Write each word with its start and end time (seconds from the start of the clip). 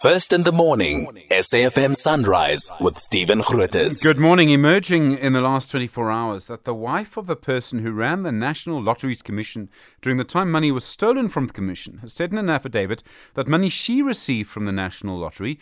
First 0.00 0.32
in 0.32 0.44
the 0.44 0.52
morning, 0.52 1.08
SAFM 1.28 1.96
Sunrise 1.96 2.70
with 2.80 3.00
Stephen 3.00 3.40
Grootes. 3.42 4.00
Good 4.00 4.20
morning. 4.20 4.50
Emerging 4.50 5.18
in 5.18 5.32
the 5.32 5.40
last 5.40 5.72
24 5.72 6.08
hours 6.08 6.46
that 6.46 6.62
the 6.62 6.72
wife 6.72 7.16
of 7.16 7.26
the 7.26 7.34
person 7.34 7.80
who 7.80 7.90
ran 7.90 8.22
the 8.22 8.30
National 8.30 8.80
Lotteries 8.80 9.22
Commission 9.22 9.68
during 10.00 10.16
the 10.16 10.22
time 10.22 10.52
money 10.52 10.70
was 10.70 10.84
stolen 10.84 11.28
from 11.28 11.48
the 11.48 11.52
Commission 11.52 11.98
has 11.98 12.12
said 12.12 12.30
in 12.30 12.38
an 12.38 12.48
affidavit 12.48 13.02
that 13.34 13.48
money 13.48 13.68
she 13.68 14.00
received 14.00 14.48
from 14.48 14.66
the 14.66 14.72
National 14.72 15.18
Lottery 15.18 15.58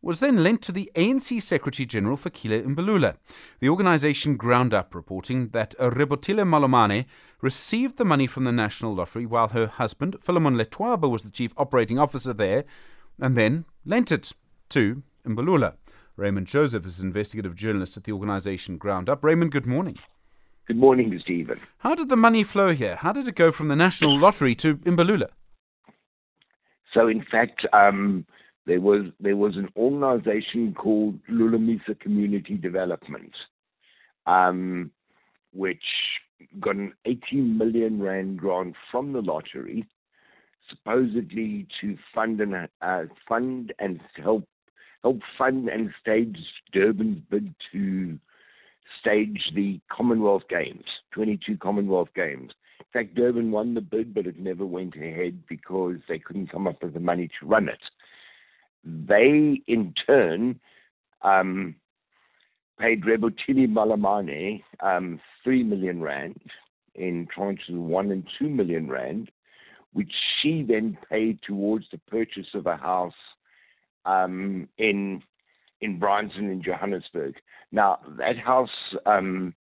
was 0.00 0.20
then 0.20 0.44
lent 0.44 0.62
to 0.62 0.70
the 0.70 0.88
ANC 0.94 1.42
Secretary 1.42 1.84
General 1.84 2.16
Fikile 2.16 2.64
Mbalula. 2.64 3.16
The 3.58 3.70
organisation 3.70 4.38
GroundUp 4.38 4.94
reporting 4.94 5.48
that 5.48 5.74
Rebotile 5.80 6.46
Malomane 6.46 7.06
received 7.40 7.98
the 7.98 8.04
money 8.04 8.28
from 8.28 8.44
the 8.44 8.52
National 8.52 8.94
Lottery 8.94 9.26
while 9.26 9.48
her 9.48 9.66
husband, 9.66 10.16
Philemon 10.20 10.54
Letwaba, 10.54 11.10
was 11.10 11.24
the 11.24 11.30
chief 11.30 11.52
operating 11.56 11.98
officer 11.98 12.32
there 12.32 12.64
and 13.20 13.36
then 13.36 13.64
lent 13.84 14.10
it 14.10 14.32
to 14.70 15.02
Mbalula. 15.26 15.74
Raymond 16.16 16.46
Joseph 16.46 16.84
is 16.84 17.00
an 17.00 17.08
investigative 17.08 17.54
journalist 17.54 17.96
at 17.96 18.04
the 18.04 18.12
organisation 18.12 18.78
GroundUp. 18.78 19.22
Raymond, 19.22 19.52
good 19.52 19.66
morning. 19.66 19.98
Good 20.66 20.76
morning, 20.76 21.18
Stephen. 21.22 21.58
How 21.78 21.94
did 21.94 22.08
the 22.08 22.16
money 22.16 22.44
flow 22.44 22.72
here? 22.72 22.96
How 22.96 23.12
did 23.12 23.26
it 23.26 23.34
go 23.34 23.50
from 23.50 23.68
the 23.68 23.76
National 23.76 24.18
Lottery 24.18 24.54
to 24.56 24.76
Mbalula? 24.76 25.28
So, 26.94 27.08
in 27.08 27.24
fact, 27.28 27.66
um, 27.72 28.26
there 28.66 28.80
was 28.80 29.06
there 29.18 29.36
was 29.36 29.56
an 29.56 29.68
organisation 29.76 30.74
called 30.74 31.18
Lulamisa 31.28 31.98
Community 31.98 32.56
Development, 32.56 33.32
um, 34.26 34.90
which 35.52 35.82
got 36.60 36.76
an 36.76 36.92
18 37.04 37.58
million 37.58 38.00
rand 38.00 38.38
grant 38.38 38.74
from 38.90 39.12
the 39.12 39.22
lottery 39.22 39.86
supposedly 40.68 41.66
to 41.80 41.96
fund 42.14 42.40
and 42.40 42.68
uh, 42.82 43.02
fund 43.28 43.72
and 43.78 44.00
help 44.22 44.44
help 45.02 45.20
fund 45.38 45.68
and 45.68 45.90
stage 46.00 46.36
Durban's 46.72 47.22
bid 47.30 47.54
to 47.72 48.18
stage 49.00 49.40
the 49.54 49.80
Commonwealth 49.90 50.42
Games, 50.48 50.84
22 51.12 51.56
Commonwealth 51.56 52.08
Games. 52.14 52.52
In 52.80 52.86
fact, 52.92 53.14
Durban 53.14 53.50
won 53.50 53.74
the 53.74 53.80
bid, 53.80 54.14
but 54.14 54.26
it 54.26 54.38
never 54.38 54.66
went 54.66 54.96
ahead 54.96 55.42
because 55.48 55.96
they 56.08 56.18
couldn't 56.18 56.50
come 56.50 56.66
up 56.66 56.82
with 56.82 56.94
the 56.94 57.00
money 57.00 57.28
to 57.40 57.46
run 57.46 57.68
it. 57.68 57.80
They, 58.84 59.62
in 59.66 59.94
turn, 60.06 60.60
um, 61.22 61.76
paid 62.78 63.04
Rebotile 63.04 63.68
Malomane 63.68 64.62
um, 64.80 65.20
3 65.44 65.62
million 65.64 66.00
rand 66.00 66.40
in 66.94 67.28
tranches 67.36 67.68
of 67.74 67.80
1 67.80 68.10
and 68.10 68.26
2 68.38 68.48
million 68.48 68.88
rand 68.88 69.30
which 69.92 70.12
she 70.40 70.64
then 70.66 70.96
paid 71.10 71.40
towards 71.46 71.86
the 71.90 71.98
purchase 71.98 72.48
of 72.54 72.66
a 72.66 72.76
house 72.76 73.12
um, 74.04 74.68
in 74.78 75.22
in 75.80 75.98
Bryanston 75.98 76.50
in 76.50 76.62
Johannesburg. 76.62 77.36
Now 77.72 77.98
that 78.18 78.38
house, 78.38 78.68
um, 79.06 79.54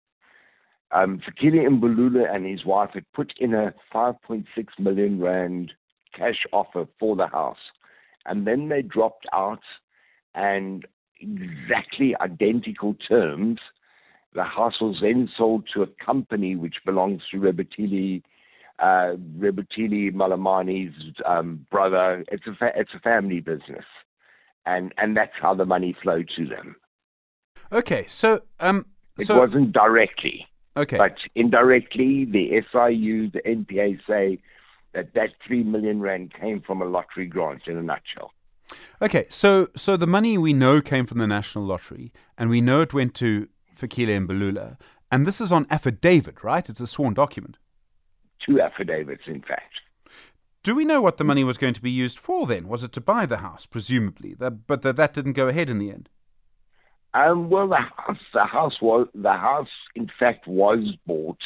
um, 0.92 1.22
Fikile 1.22 1.68
Mbalula 1.68 2.34
and 2.34 2.46
his 2.46 2.66
wife 2.66 2.92
had 2.94 3.06
put 3.14 3.34
in 3.40 3.54
a 3.54 3.74
5.6 3.94 4.46
million 4.80 5.22
rand 5.22 5.72
cash 6.16 6.46
offer 6.52 6.88
for 7.00 7.16
the 7.16 7.28
house, 7.28 7.72
and 8.26 8.46
then 8.46 8.70
they 8.70 8.82
dropped 8.82 9.28
out 9.34 9.62
and 10.36 10.86
exactly 11.20 12.16
identical 12.20 12.96
terms. 13.08 13.60
The 14.34 14.44
house 14.44 14.80
was 14.80 14.98
then 15.02 15.30
sold 15.36 15.68
to 15.74 15.82
a 15.82 16.06
company 16.06 16.56
which 16.56 16.76
belongs 16.86 17.22
to 17.32 17.38
Rebotile 17.38 18.22
uh, 18.82 19.16
Rebotile 19.38 20.14
Malomane's 20.14 20.94
um, 21.26 21.66
brother. 21.70 22.24
It's 22.32 22.48
a 22.48 22.56
fa- 22.56 22.74
it's 22.76 22.92
a 22.96 23.00
family 23.00 23.40
business, 23.40 23.86
and 24.66 24.94
and 24.98 25.16
that's 25.16 25.34
how 25.40 25.54
the 25.54 25.66
money 25.66 25.96
flowed 26.02 26.30
to 26.38 26.46
them. 26.46 26.76
Okay, 27.72 28.06
so 28.08 28.42
um, 28.60 28.86
it 29.18 29.26
so, 29.26 29.38
wasn't 29.38 29.74
directly. 29.74 30.48
Okay, 30.78 30.98
but 30.98 31.16
indirectly, 31.36 32.26
the 32.26 32.62
SIU, 32.72 33.30
the 33.32 33.42
NPA 33.42 34.00
say 34.08 34.40
that 34.94 35.14
that 35.14 35.30
three 35.46 35.64
million 35.64 36.00
rand 36.00 36.34
came 36.40 36.62
from 36.62 36.82
a 36.82 36.86
lottery 36.86 37.28
grant. 37.28 37.64
In 37.68 37.78
a 37.78 37.84
nutshell. 37.84 38.32
Okay, 39.02 39.26
so 39.30 39.68
so 39.76 39.98
the 39.98 40.08
money 40.08 40.38
we 40.38 40.54
know 40.54 40.82
came 40.82 41.06
from 41.06 41.18
the 41.18 41.28
national 41.28 41.66
lottery, 41.66 42.14
and 42.38 42.50
we 42.50 42.62
know 42.62 42.82
it 42.82 42.94
went 42.94 43.14
to 43.16 43.50
Fikile 43.78 44.16
and 44.16 44.30
Mbalula, 44.30 44.78
and 45.12 45.26
this 45.26 45.42
is 45.42 45.52
on 45.52 45.68
affidavit, 45.70 46.44
right? 46.44 46.70
It's 46.70 46.82
a 46.82 46.88
sworn 46.88 47.14
document 47.14 47.58
two 48.50 48.62
affidavits, 48.62 49.24
in 49.28 49.42
fact. 49.42 49.74
Do 50.64 50.76
we 50.76 50.84
know 50.84 51.02
what 51.02 51.18
the 51.18 51.24
money 51.24 51.44
was 51.44 51.58
going 51.58 51.74
to 51.74 51.82
be 51.82 51.92
used 51.92 52.20
for 52.20 52.46
then? 52.46 52.68
Was 52.68 52.84
it 52.84 52.92
to 52.94 53.02
buy 53.02 53.26
the 53.26 53.38
house, 53.38 53.66
presumably? 53.66 54.36
but 54.36 54.82
that 54.82 55.14
didn't 55.14 55.34
go 55.34 55.48
ahead 55.48 55.70
in 55.70 55.80
the 55.80 55.90
end. 55.90 56.10
Um, 57.14 57.50
well, 57.50 57.68
the 57.68 57.78
house, 57.78 58.18
the 58.34 58.46
house 58.46 58.82
was 58.82 59.08
the 59.16 59.34
house, 59.34 59.70
in 59.96 60.12
fact, 60.20 60.48
was 60.48 60.96
bought. 61.08 61.40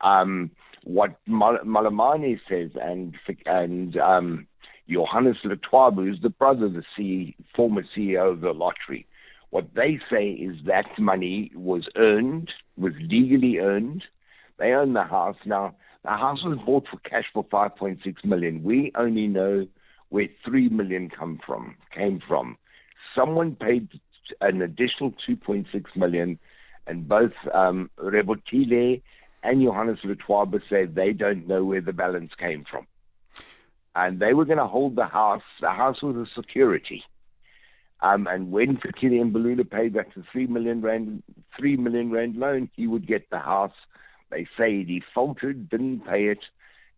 Um, 0.00 0.50
what 0.84 1.20
Malomane 1.28 2.40
says, 2.48 2.70
and 2.80 3.14
and 3.46 3.96
um, 3.98 4.46
Johannes 4.88 5.36
Letwaba, 5.44 5.96
who's 5.96 6.20
the 6.22 6.30
brother, 6.30 6.66
of 6.66 6.72
the 6.72 6.82
C, 6.96 7.36
former 7.54 7.84
CEO 7.96 8.32
of 8.32 8.40
the 8.40 8.52
lottery, 8.52 9.06
what 9.50 9.68
they 9.74 10.00
say 10.10 10.30
is 10.30 10.56
that 10.66 10.86
money 10.98 11.52
was 11.54 11.88
earned, 11.96 12.50
was 12.76 12.92
legally 13.00 13.58
earned. 13.58 14.04
They 14.58 14.72
own 14.72 14.94
the 14.94 15.04
house 15.04 15.36
now. 15.44 15.76
The 16.08 16.16
house 16.16 16.42
was 16.42 16.56
bought 16.64 16.86
for 16.90 16.96
cash 17.00 17.26
for 17.34 17.44
5.6 17.44 18.24
million. 18.24 18.62
We 18.62 18.92
only 18.94 19.26
know 19.26 19.66
where 20.08 20.28
3 20.42 20.70
million 20.70 21.10
come 21.10 21.38
from, 21.44 21.76
came 21.94 22.22
from. 22.26 22.56
Someone 23.14 23.54
paid 23.56 23.90
an 24.40 24.62
additional 24.62 25.12
2.6 25.28 25.66
million, 25.96 26.38
and 26.86 27.06
both 27.06 27.34
um, 27.52 27.90
Rebotile 27.98 29.02
and 29.42 29.62
Johannes 29.62 29.98
Letwaba 30.02 30.62
said 30.70 30.94
they 30.94 31.12
don't 31.12 31.46
know 31.46 31.62
where 31.62 31.82
the 31.82 31.92
balance 31.92 32.32
came 32.38 32.64
from. 32.64 32.86
And 33.94 34.18
they 34.18 34.32
were 34.32 34.46
going 34.46 34.56
to 34.56 34.66
hold 34.66 34.96
the 34.96 35.04
house. 35.04 35.42
The 35.60 35.72
house 35.72 36.02
was 36.02 36.16
a 36.16 36.26
security. 36.34 37.02
Um, 38.00 38.26
and 38.26 38.50
when 38.50 38.78
Fikile 38.78 39.30
Mbalula 39.30 39.70
paid 39.70 39.92
back 39.92 40.14
the 40.14 40.24
three 40.32 40.46
million 40.46 40.80
rand, 40.80 41.22
three 41.58 41.76
million 41.76 42.10
rand 42.10 42.36
loan, 42.36 42.70
he 42.74 42.86
would 42.86 43.06
get 43.06 43.28
the 43.28 43.40
house 43.40 43.74
they 44.30 44.46
say 44.56 44.84
he 44.84 45.00
defaulted, 45.00 45.68
didn't 45.68 46.00
pay 46.00 46.26
it, 46.26 46.40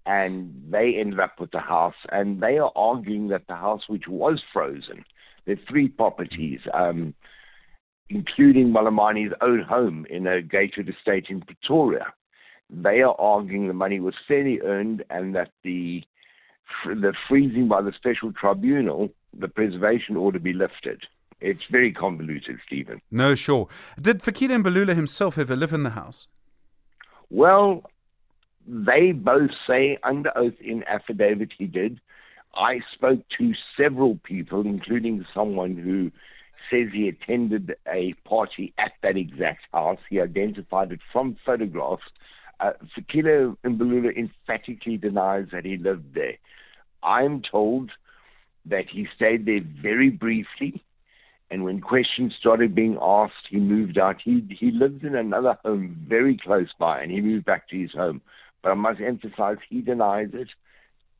and 0.06 0.52
they 0.70 0.94
ended 0.98 1.20
up 1.20 1.38
with 1.40 1.50
the 1.50 1.60
house. 1.60 1.94
And 2.10 2.40
they 2.40 2.58
are 2.58 2.72
arguing 2.74 3.28
that 3.28 3.46
the 3.48 3.56
house, 3.56 3.82
which 3.88 4.08
was 4.08 4.40
frozen, 4.52 5.04
are 5.48 5.56
three 5.68 5.88
properties, 5.88 6.60
um, 6.72 7.14
including 8.08 8.72
Malomane's 8.72 9.32
own 9.40 9.62
home 9.62 10.06
in 10.10 10.26
a 10.26 10.42
gated 10.42 10.88
estate 10.88 11.26
in 11.28 11.40
Pretoria. 11.42 12.12
They 12.68 13.02
are 13.02 13.14
arguing 13.18 13.66
the 13.66 13.74
money 13.74 14.00
was 14.00 14.14
fairly 14.28 14.60
earned 14.60 15.04
and 15.10 15.34
that 15.34 15.50
the 15.64 16.02
the 16.86 17.12
freezing 17.28 17.66
by 17.66 17.82
the 17.82 17.92
special 17.92 18.32
tribunal, 18.32 19.10
the 19.36 19.48
preservation 19.48 20.16
order 20.16 20.38
be 20.38 20.52
lifted. 20.52 21.02
It's 21.40 21.64
very 21.70 21.92
convoluted, 21.92 22.58
Stephen. 22.66 23.00
No, 23.10 23.34
sure. 23.34 23.68
Did 24.00 24.22
Fikile 24.22 24.62
Mbalula 24.62 24.94
himself 24.94 25.38
ever 25.38 25.56
live 25.56 25.72
in 25.72 25.82
the 25.82 25.90
house? 25.90 26.26
Well, 27.30 27.84
they 28.66 29.12
both 29.12 29.50
say 29.66 29.98
under 30.02 30.36
oath 30.36 30.60
in 30.60 30.84
affidavit 30.84 31.50
he 31.56 31.66
did. 31.66 32.00
I 32.54 32.80
spoke 32.94 33.20
to 33.38 33.52
several 33.76 34.18
people, 34.24 34.66
including 34.66 35.24
someone 35.32 35.76
who 35.76 36.10
says 36.70 36.92
he 36.92 37.08
attended 37.08 37.74
a 37.90 38.14
party 38.28 38.74
at 38.78 38.92
that 39.02 39.16
exact 39.16 39.60
house. 39.72 39.98
He 40.08 40.20
identified 40.20 40.92
it 40.92 41.00
from 41.12 41.36
photographs. 41.46 42.02
Uh, 42.58 42.72
Fikile 42.96 43.56
Mbalula 43.64 44.16
emphatically 44.16 44.96
denies 44.96 45.46
that 45.52 45.64
he 45.64 45.76
lived 45.76 46.14
there. 46.14 46.36
I'm 47.02 47.42
told 47.42 47.92
that 48.66 48.84
he 48.92 49.06
stayed 49.16 49.46
there 49.46 49.60
very 49.80 50.10
briefly 50.10 50.82
questions 51.80 52.34
started 52.38 52.74
being 52.74 52.98
asked, 53.00 53.48
he 53.48 53.58
moved 53.58 53.98
out. 53.98 54.20
He 54.22 54.44
he 54.58 54.70
lives 54.70 55.02
in 55.02 55.14
another 55.14 55.58
home 55.64 55.96
very 56.08 56.36
close 56.36 56.68
by, 56.78 57.00
and 57.00 57.10
he 57.10 57.20
moved 57.20 57.44
back 57.44 57.68
to 57.68 57.78
his 57.78 57.92
home. 57.92 58.20
But 58.62 58.72
I 58.72 58.74
must 58.74 59.00
emphasize, 59.00 59.58
he 59.68 59.80
denies 59.80 60.30
it. 60.32 60.48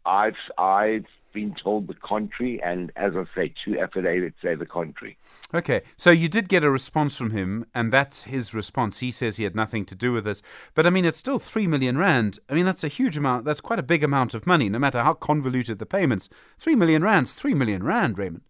I've 0.05 0.37
I've 0.59 1.07
been 1.33 1.55
told 1.63 1.87
the 1.87 1.95
contrary, 1.95 2.61
and 2.63 2.91
as 2.97 3.13
I 3.15 3.25
say, 3.35 3.55
two 3.65 3.79
affidavits 3.79 4.37
say 4.43 4.55
the 4.55 4.67
contrary. 4.67 5.17
Okay, 5.55 5.83
so 5.97 6.11
you 6.11 6.29
did 6.29 6.49
get 6.49 6.65
a 6.65 6.71
response 6.71 7.17
from 7.17 7.31
him, 7.31 7.67
and 7.75 7.93
that's 7.93 8.25
his 8.25 8.53
response. 8.53 8.99
He 8.99 9.11
says 9.11 9.37
he 9.37 9.45
had 9.45 9.55
nothing 9.55 9.85
to 9.87 9.95
do 9.95 10.13
with 10.13 10.25
this, 10.25 10.43
but 10.75 10.87
I 10.87 10.91
mean, 10.91 11.05
it's 11.05 11.19
still 11.19 11.39
three 11.39 11.67
million 11.67 11.99
rand. 11.99 12.39
I 12.49 12.55
mean, 12.55 12.67
that's 12.67 12.85
a 12.85 12.89
huge 12.89 13.17
amount. 13.17 13.45
That's 13.45 13.61
quite 13.61 13.79
a 13.79 13.85
big 13.85 14.03
amount 14.03 14.35
of 14.35 14.47
money, 14.47 14.69
no 14.69 14.79
matter 14.79 15.03
how 15.03 15.15
convoluted 15.15 15.79
the 15.79 15.87
payments. 15.87 16.29
Three 16.59 16.75
million 16.75 17.03
rands, 17.03 17.35
three 17.35 17.55
million 17.55 17.83
rand, 17.83 18.19
Raymond. 18.19 18.43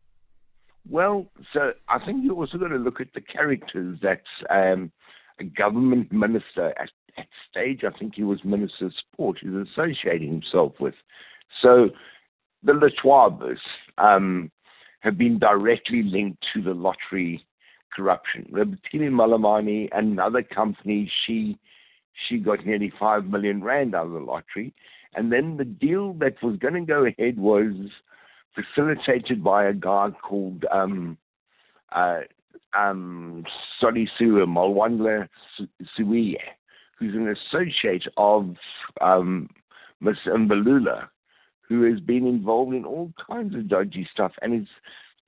Well, 0.90 1.26
so 1.52 1.72
I 1.88 2.04
think 2.04 2.24
you 2.24 2.34
also 2.34 2.58
got 2.58 2.68
to 2.68 2.76
look 2.76 3.00
at 3.00 3.12
the 3.14 3.20
characters 3.20 3.98
that 4.02 4.22
um, 4.50 4.90
a 5.38 5.44
government 5.44 6.10
minister 6.12 6.74
at, 6.78 6.90
at 7.16 7.26
stage, 7.48 7.82
I 7.84 7.96
think 7.96 8.14
he 8.16 8.24
was 8.24 8.44
Minister 8.44 8.86
of 8.86 8.92
Sport, 9.12 9.38
is 9.42 9.68
associating 9.68 10.32
himself 10.32 10.72
with. 10.80 10.94
So 11.62 11.90
the 12.62 12.72
Letwabas, 12.72 13.58
um, 13.98 14.50
have 15.00 15.16
been 15.16 15.38
directly 15.38 16.02
linked 16.02 16.44
to 16.54 16.62
the 16.62 16.74
lottery 16.74 17.44
corruption. 17.94 18.46
Rebotile 18.52 19.10
Malomane 19.10 19.88
another 19.92 20.42
company, 20.42 21.10
she 21.26 21.58
she 22.28 22.38
got 22.38 22.66
nearly 22.66 22.92
five 22.98 23.24
million 23.24 23.64
rand 23.64 23.94
out 23.94 24.06
of 24.06 24.12
the 24.12 24.18
lottery. 24.18 24.74
And 25.14 25.32
then 25.32 25.56
the 25.56 25.64
deal 25.64 26.12
that 26.14 26.42
was 26.42 26.56
going 26.58 26.74
to 26.74 26.80
go 26.80 27.06
ahead 27.06 27.38
was 27.38 27.72
facilitated 28.54 29.42
by 29.42 29.64
a 29.64 29.72
guy 29.72 30.08
called 30.22 30.64
um, 30.72 31.16
uh, 31.92 32.20
um, 32.76 33.44
Solisua 33.82 34.46
Malwandla 34.46 35.28
who's 36.98 37.14
an 37.14 37.34
associate 37.34 38.04
of 38.16 38.54
um, 39.00 39.48
Ms. 40.00 40.16
Mbalula, 40.26 41.08
who 41.68 41.82
has 41.90 42.00
been 42.00 42.26
involved 42.26 42.74
in 42.74 42.84
all 42.84 43.12
kinds 43.26 43.54
of 43.54 43.68
dodgy 43.68 44.06
stuff, 44.12 44.32
and 44.42 44.52
it's 44.54 44.70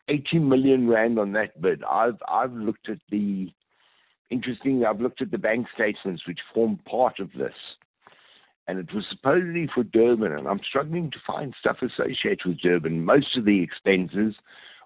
80 0.08 0.40
million 0.40 0.88
rand 0.88 1.18
on 1.18 1.32
that 1.32 1.60
bid. 1.60 1.82
I've 1.84 2.18
I've 2.28 2.52
looked 2.52 2.88
at 2.88 2.98
the 3.10 3.48
interesting. 4.30 4.84
I've 4.84 5.00
looked 5.00 5.22
at 5.22 5.30
the 5.30 5.38
bank 5.38 5.66
statements 5.74 6.26
which 6.26 6.40
form 6.52 6.78
part 6.88 7.20
of 7.20 7.30
this, 7.32 7.54
and 8.68 8.78
it 8.78 8.94
was 8.94 9.04
supposedly 9.10 9.68
for 9.74 9.82
Durban, 9.82 10.32
and 10.32 10.46
I'm 10.46 10.60
struggling 10.66 11.10
to 11.10 11.18
find 11.26 11.54
stuff 11.58 11.78
associated 11.82 12.46
with 12.46 12.60
Durban. 12.60 13.04
Most 13.04 13.36
of 13.36 13.44
the 13.44 13.62
expenses 13.62 14.34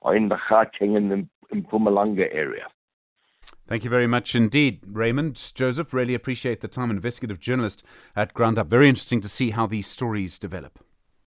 are 0.02 0.17
in 0.17 0.28
the 0.28 0.38
Gauteng 0.50 0.96
and 0.96 1.11
the 1.11 1.26
Mpumalanga 1.55 2.34
area. 2.34 2.67
Thank 3.69 3.84
you 3.84 3.90
very 3.90 4.06
much 4.06 4.34
indeed, 4.34 4.81
Raymond. 4.87 5.52
Joseph, 5.55 5.93
really 5.93 6.14
appreciate 6.14 6.61
the 6.61 6.69
time. 6.69 6.90
Investigative 6.90 7.40
journalist 7.40 7.82
at 8.14 8.32
GroundUp. 8.32 8.69
Very 8.69 8.88
interesting 8.88 9.20
to 9.20 9.28
see 9.28 9.50
how 9.50 9.67
these 9.67 9.87
stories 9.87 10.38
develop. 10.38 10.78